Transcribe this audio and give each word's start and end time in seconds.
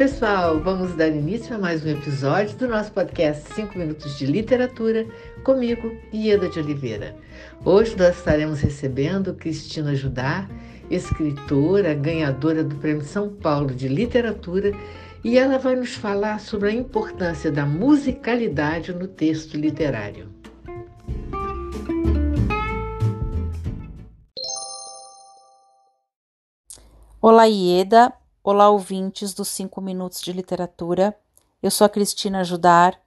pessoal! 0.00 0.58
Vamos 0.60 0.94
dar 0.94 1.08
início 1.08 1.54
a 1.54 1.58
mais 1.58 1.84
um 1.84 1.90
episódio 1.90 2.56
do 2.56 2.66
nosso 2.66 2.90
podcast 2.90 3.52
5 3.52 3.78
Minutos 3.78 4.16
de 4.16 4.24
Literatura, 4.24 5.06
comigo, 5.44 5.94
Ieda 6.10 6.48
de 6.48 6.58
Oliveira. 6.58 7.14
Hoje 7.66 7.94
nós 7.98 8.16
estaremos 8.16 8.62
recebendo 8.62 9.34
Cristina 9.34 9.94
Judar, 9.94 10.48
escritora, 10.88 11.92
ganhadora 11.92 12.64
do 12.64 12.76
Prêmio 12.76 13.04
São 13.04 13.28
Paulo 13.28 13.74
de 13.74 13.88
Literatura, 13.88 14.72
e 15.22 15.36
ela 15.36 15.58
vai 15.58 15.76
nos 15.76 15.94
falar 15.94 16.40
sobre 16.40 16.70
a 16.70 16.72
importância 16.72 17.52
da 17.52 17.66
musicalidade 17.66 18.94
no 18.94 19.06
texto 19.06 19.54
literário. 19.54 20.30
Olá, 27.20 27.44
Ieda. 27.44 28.19
Olá, 28.42 28.70
ouvintes 28.70 29.34
dos 29.34 29.48
5 29.48 29.82
Minutos 29.82 30.22
de 30.22 30.32
Literatura. 30.32 31.14
Eu 31.62 31.70
sou 31.70 31.84
a 31.84 31.90
Cristina 31.90 32.42
Judar 32.42 32.98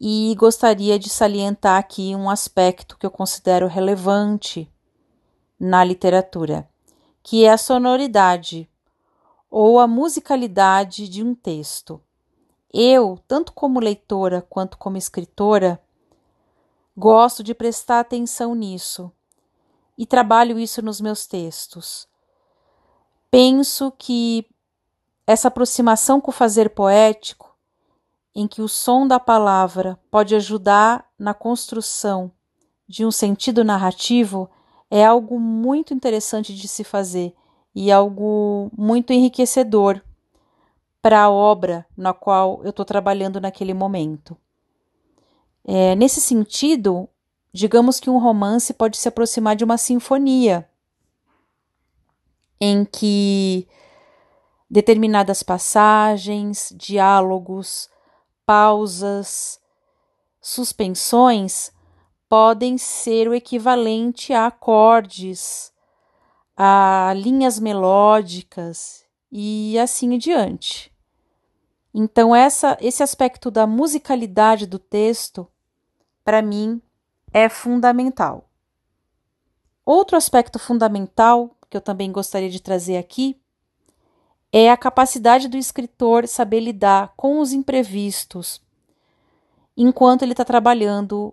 e 0.00 0.34
gostaria 0.38 0.98
de 0.98 1.10
salientar 1.10 1.76
aqui 1.76 2.16
um 2.16 2.30
aspecto 2.30 2.96
que 2.96 3.04
eu 3.04 3.10
considero 3.10 3.66
relevante 3.66 4.72
na 5.60 5.84
literatura, 5.84 6.66
que 7.22 7.44
é 7.44 7.50
a 7.50 7.58
sonoridade 7.58 8.66
ou 9.50 9.78
a 9.78 9.86
musicalidade 9.86 11.10
de 11.10 11.22
um 11.22 11.34
texto. 11.34 12.00
Eu, 12.72 13.18
tanto 13.28 13.52
como 13.52 13.78
leitora 13.78 14.40
quanto 14.40 14.78
como 14.78 14.96
escritora, 14.96 15.78
gosto 16.96 17.44
de 17.44 17.52
prestar 17.52 18.00
atenção 18.00 18.54
nisso 18.54 19.12
e 19.98 20.06
trabalho 20.06 20.58
isso 20.58 20.80
nos 20.80 21.02
meus 21.02 21.26
textos 21.26 22.10
penso 23.32 23.90
que 23.96 24.46
essa 25.26 25.48
aproximação 25.48 26.20
com 26.20 26.30
o 26.30 26.34
fazer 26.34 26.68
poético, 26.68 27.56
em 28.34 28.46
que 28.46 28.60
o 28.60 28.68
som 28.68 29.06
da 29.06 29.18
palavra 29.18 29.98
pode 30.10 30.34
ajudar 30.34 31.08
na 31.18 31.32
construção 31.32 32.30
de 32.86 33.06
um 33.06 33.10
sentido 33.10 33.64
narrativo, 33.64 34.50
é 34.90 35.02
algo 35.02 35.40
muito 35.40 35.94
interessante 35.94 36.54
de 36.54 36.68
se 36.68 36.84
fazer 36.84 37.34
e 37.74 37.90
algo 37.90 38.70
muito 38.76 39.14
enriquecedor 39.14 40.02
para 41.00 41.22
a 41.22 41.30
obra 41.30 41.86
na 41.96 42.12
qual 42.12 42.60
eu 42.62 42.68
estou 42.68 42.84
trabalhando 42.84 43.40
naquele 43.40 43.72
momento. 43.72 44.36
É, 45.64 45.94
nesse 45.96 46.20
sentido, 46.20 47.08
digamos 47.50 47.98
que 47.98 48.10
um 48.10 48.18
romance 48.18 48.74
pode 48.74 48.98
se 48.98 49.08
aproximar 49.08 49.56
de 49.56 49.64
uma 49.64 49.78
sinfonia 49.78 50.68
em 52.64 52.84
que 52.84 53.66
determinadas 54.70 55.42
passagens, 55.42 56.72
diálogos, 56.76 57.90
pausas, 58.46 59.60
suspensões 60.40 61.72
podem 62.28 62.78
ser 62.78 63.26
o 63.26 63.34
equivalente 63.34 64.32
a 64.32 64.46
acordes, 64.46 65.72
a 66.56 67.12
linhas 67.16 67.58
melódicas 67.58 69.04
e 69.28 69.76
assim 69.76 70.14
em 70.14 70.18
diante. 70.18 70.92
Então 71.92 72.32
essa 72.32 72.78
esse 72.80 73.02
aspecto 73.02 73.50
da 73.50 73.66
musicalidade 73.66 74.68
do 74.68 74.78
texto 74.78 75.48
para 76.24 76.40
mim 76.40 76.80
é 77.32 77.48
fundamental. 77.48 78.48
Outro 79.84 80.16
aspecto 80.16 80.60
fundamental 80.60 81.56
que 81.72 81.76
eu 81.78 81.80
também 81.80 82.12
gostaria 82.12 82.50
de 82.50 82.60
trazer 82.60 82.98
aqui, 82.98 83.40
é 84.52 84.70
a 84.70 84.76
capacidade 84.76 85.48
do 85.48 85.56
escritor 85.56 86.28
saber 86.28 86.60
lidar 86.60 87.14
com 87.16 87.40
os 87.40 87.54
imprevistos 87.54 88.60
enquanto 89.74 90.20
ele 90.20 90.32
está 90.32 90.44
trabalhando 90.44 91.32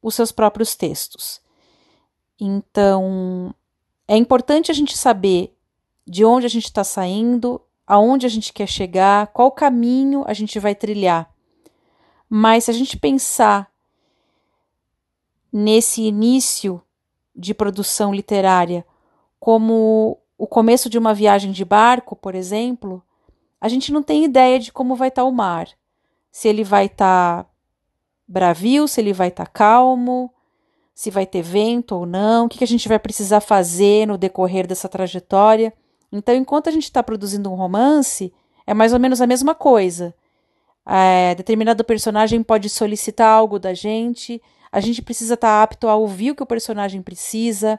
os 0.00 0.14
seus 0.14 0.30
próprios 0.30 0.76
textos. 0.76 1.40
Então, 2.40 3.52
é 4.06 4.16
importante 4.16 4.70
a 4.70 4.74
gente 4.74 4.96
saber 4.96 5.52
de 6.06 6.24
onde 6.24 6.46
a 6.46 6.48
gente 6.48 6.66
está 6.66 6.84
saindo, 6.84 7.60
aonde 7.84 8.26
a 8.26 8.28
gente 8.28 8.52
quer 8.52 8.68
chegar, 8.68 9.26
qual 9.26 9.50
caminho 9.50 10.22
a 10.24 10.32
gente 10.32 10.60
vai 10.60 10.76
trilhar. 10.76 11.28
Mas 12.30 12.64
se 12.64 12.70
a 12.70 12.74
gente 12.74 12.96
pensar 12.96 13.68
nesse 15.52 16.02
início 16.02 16.80
de 17.34 17.52
produção 17.52 18.14
literária 18.14 18.86
como 19.38 20.18
o 20.36 20.46
começo 20.46 20.88
de 20.88 20.98
uma 20.98 21.14
viagem 21.14 21.50
de 21.50 21.64
barco, 21.64 22.14
por 22.14 22.34
exemplo, 22.34 23.02
a 23.60 23.68
gente 23.68 23.92
não 23.92 24.02
tem 24.02 24.24
ideia 24.24 24.58
de 24.58 24.72
como 24.72 24.94
vai 24.94 25.08
estar 25.08 25.22
tá 25.22 25.28
o 25.28 25.32
mar. 25.32 25.68
Se 26.30 26.48
ele 26.48 26.62
vai 26.62 26.86
estar 26.86 27.44
tá 27.44 27.50
bravio, 28.26 28.86
se 28.86 29.00
ele 29.00 29.12
vai 29.12 29.28
estar 29.28 29.46
tá 29.46 29.50
calmo, 29.50 30.32
se 30.94 31.10
vai 31.10 31.26
ter 31.26 31.42
vento 31.42 31.94
ou 31.94 32.06
não, 32.06 32.46
o 32.46 32.48
que, 32.48 32.58
que 32.58 32.64
a 32.64 32.68
gente 32.68 32.88
vai 32.88 32.98
precisar 32.98 33.40
fazer 33.40 34.06
no 34.06 34.18
decorrer 34.18 34.66
dessa 34.66 34.88
trajetória. 34.88 35.72
Então, 36.10 36.34
enquanto 36.34 36.68
a 36.68 36.72
gente 36.72 36.84
está 36.84 37.02
produzindo 37.02 37.50
um 37.50 37.54
romance, 37.54 38.32
é 38.66 38.74
mais 38.74 38.92
ou 38.92 38.98
menos 38.98 39.20
a 39.20 39.26
mesma 39.26 39.54
coisa. 39.54 40.14
É, 40.86 41.34
determinado 41.34 41.84
personagem 41.84 42.42
pode 42.42 42.68
solicitar 42.68 43.28
algo 43.28 43.58
da 43.58 43.74
gente, 43.74 44.40
a 44.72 44.80
gente 44.80 45.02
precisa 45.02 45.34
estar 45.34 45.62
apto 45.62 45.88
a 45.88 45.96
ouvir 45.96 46.30
o 46.30 46.34
que 46.34 46.42
o 46.42 46.46
personagem 46.46 47.02
precisa, 47.02 47.78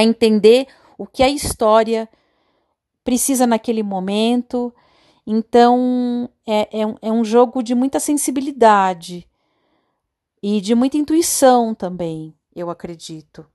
a 0.00 0.04
entender 0.04 0.66
o 0.98 1.06
que 1.06 1.22
a 1.22 1.28
história 1.28 2.08
precisa 3.04 3.46
naquele 3.46 3.82
momento. 3.82 4.74
Então, 5.26 6.28
é, 6.46 6.80
é, 6.80 6.86
um, 6.86 6.96
é 7.00 7.12
um 7.12 7.24
jogo 7.24 7.62
de 7.62 7.74
muita 7.74 8.00
sensibilidade 8.00 9.28
e 10.42 10.60
de 10.60 10.74
muita 10.74 10.96
intuição 10.96 11.74
também, 11.74 12.34
eu 12.54 12.70
acredito. 12.70 13.46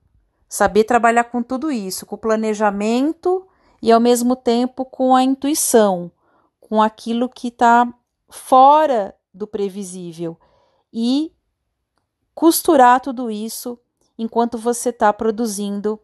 Saber 0.47 0.83
trabalhar 0.83 1.25
com 1.25 1.41
tudo 1.41 1.71
isso, 1.71 2.05
com 2.05 2.15
o 2.15 2.19
planejamento 2.19 3.47
e 3.81 3.91
ao 3.91 3.99
mesmo 3.99 4.35
tempo 4.35 4.85
com 4.85 5.15
a 5.15 5.23
intuição, 5.23 6.11
com 6.59 6.81
aquilo 6.81 7.27
que 7.27 7.47
está 7.47 7.91
fora 8.29 9.15
do 9.33 9.47
previsível 9.47 10.37
e 10.93 11.33
costurar 12.33 13.01
tudo 13.01 13.29
isso 13.29 13.77
enquanto 14.17 14.57
você 14.57 14.89
está 14.89 15.11
produzindo 15.11 15.99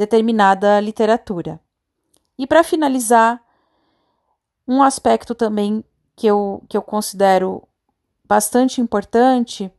determinada 0.00 0.80
literatura. 0.80 1.60
E 2.38 2.46
para 2.46 2.64
finalizar, 2.64 3.38
um 4.66 4.82
aspecto 4.82 5.34
também 5.34 5.84
que 6.16 6.26
eu, 6.26 6.64
que 6.70 6.76
eu 6.76 6.80
considero 6.80 7.62
bastante 8.24 8.80
importante 8.80 9.70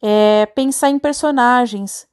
é 0.00 0.46
pensar 0.46 0.88
em 0.88 1.00
personagens 1.00 2.06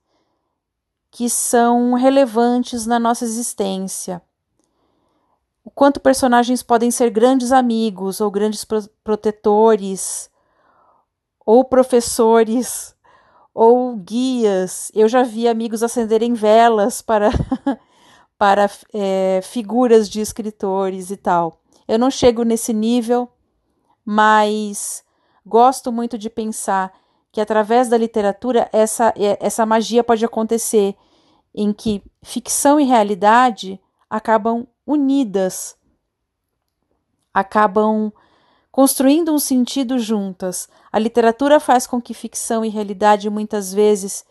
que 1.12 1.30
são 1.30 1.94
relevantes 1.94 2.88
na 2.88 2.98
nossa 2.98 3.24
existência. 3.24 4.20
O 5.64 5.70
quanto 5.70 6.00
personagens 6.00 6.64
podem 6.64 6.90
ser 6.90 7.12
grandes 7.12 7.52
amigos 7.52 8.20
ou 8.20 8.32
grandes 8.32 8.66
pro 8.66 8.82
protetores 9.04 10.28
ou 11.46 11.64
professores 11.64 12.93
ou 13.54 13.96
guias. 13.96 14.92
Eu 14.94 15.08
já 15.08 15.24
vi 15.24 15.48
amigos 15.48 15.84
acenderem 15.84 16.34
velas 16.34 17.02
para, 17.02 17.30
para 18.38 18.70
é, 18.94 19.42
figuras 19.44 20.10
de 20.10 20.22
escritores 20.22 21.12
e 21.12 21.18
tal. 21.18 21.62
Eu 21.88 22.00
não 22.00 22.10
chego 22.10 22.44
nesse 22.44 22.74
nível, 22.74 23.30
mas 24.06 25.04
gosto 25.46 25.92
muito 25.92 26.18
de 26.18 26.30
pensar 26.30 26.92
que 27.32 27.42
através 27.42 27.90
da 27.90 27.98
literatura 27.98 28.70
essa, 28.72 29.14
é, 29.18 29.38
essa 29.42 29.66
magia 29.66 30.04
pode 30.04 30.24
acontecer, 30.24 30.96
em 31.54 31.74
que 31.74 32.04
ficção 32.24 32.80
e 32.80 32.84
realidade 32.84 33.80
acabam 34.10 34.68
unidas, 34.86 35.76
acabam 37.34 38.12
construindo 38.74 39.32
um 39.32 39.38
sentido 39.38 40.00
juntas. 40.00 40.68
A 40.92 40.98
literatura 40.98 41.60
faz 41.60 41.86
com 41.86 42.02
que 42.02 42.12
ficção 42.12 42.66
e 42.66 42.70
realidade 42.70 43.30
muitas 43.30 43.72
vezes 43.72 44.26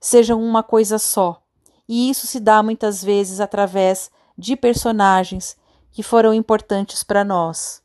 sejam 0.00 0.42
uma 0.42 0.62
coisa 0.62 0.98
só. 0.98 1.42
E 1.86 2.08
isso 2.08 2.26
se 2.26 2.40
dá 2.40 2.62
muitas 2.62 3.04
vezes 3.04 3.40
através 3.40 4.10
de 4.38 4.56
personagens 4.56 5.54
que 5.92 6.02
foram 6.02 6.32
importantes 6.32 7.04
para 7.04 7.22
nós. 7.22 7.82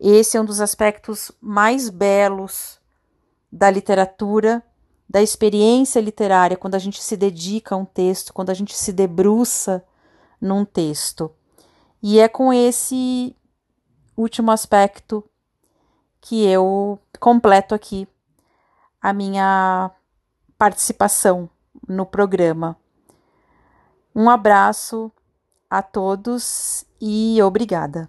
Esse 0.00 0.38
é 0.38 0.40
um 0.40 0.44
dos 0.44 0.58
aspectos 0.58 1.30
mais 1.38 1.90
belos 1.90 2.80
da 3.52 3.70
literatura, 3.70 4.62
da 5.06 5.20
experiência 5.20 6.00
literária, 6.00 6.56
quando 6.56 6.76
a 6.76 6.78
gente 6.78 7.02
se 7.02 7.14
dedica 7.14 7.74
a 7.74 7.78
um 7.78 7.84
texto, 7.84 8.32
quando 8.32 8.48
a 8.48 8.54
gente 8.54 8.74
se 8.74 8.90
debruça 8.90 9.84
num 10.40 10.64
texto. 10.64 11.30
E 12.02 12.18
é 12.18 12.26
com 12.26 12.50
esse 12.50 13.36
último 14.20 14.50
aspecto 14.50 15.24
que 16.20 16.44
eu 16.46 16.98
completo 17.18 17.74
aqui 17.74 18.06
a 19.00 19.12
minha 19.12 19.90
participação 20.58 21.48
no 21.88 22.04
programa. 22.04 22.76
Um 24.14 24.28
abraço 24.28 25.10
a 25.68 25.82
todos 25.82 26.84
e 27.00 27.40
obrigada. 27.42 28.08